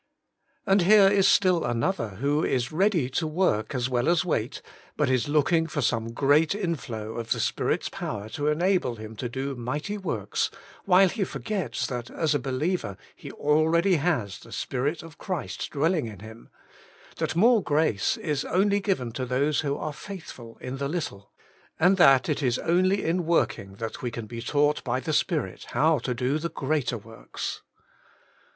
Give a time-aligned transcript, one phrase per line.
[0.65, 4.63] And here is still another who is ready to work as well as wait,
[4.97, 9.29] but is looking for some great inflow of the Spirit's power to enable him to
[9.29, 10.49] do mighty works,
[10.85, 16.07] while he forgets that as a believer he already has the Spirit of Christ dwelling
[16.07, 16.49] in Him;
[17.17, 21.31] that more grace is only given to those who are faithful in the little;
[21.79, 24.41] and that Working for God 13 it is only in working that we can be
[24.41, 27.61] taught by the Spirit how to do the greater works.